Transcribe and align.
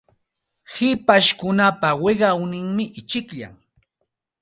Hipashkunapa 0.73 1.89
wiqawnin 2.03 2.77
ichikllam. 2.99 3.53